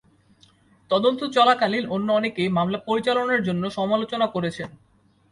[0.91, 4.69] তদন্ত চলাকালীন অন্য অনেকেই মামলা পরিচালনার জন্য সমালোচনা করেছেন।